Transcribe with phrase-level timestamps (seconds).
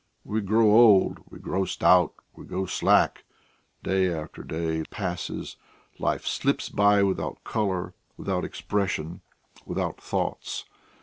[0.23, 3.23] We grow old, we grow stout, we grow slack.
[3.83, 5.57] Day after day passes;
[5.99, 9.21] life slips by without colour, without expressions,
[9.63, 10.65] without thoughts....